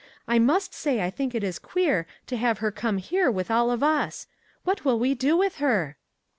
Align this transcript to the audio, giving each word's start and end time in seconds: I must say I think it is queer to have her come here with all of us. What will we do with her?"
I 0.27 0.39
must 0.39 0.73
say 0.73 0.99
I 1.03 1.11
think 1.11 1.35
it 1.35 1.43
is 1.43 1.59
queer 1.59 2.07
to 2.25 2.35
have 2.35 2.57
her 2.57 2.71
come 2.71 2.97
here 2.97 3.29
with 3.29 3.51
all 3.51 3.69
of 3.69 3.83
us. 3.83 4.25
What 4.63 4.83
will 4.83 4.97
we 4.97 5.13
do 5.13 5.37
with 5.37 5.57
her?" 5.57 5.95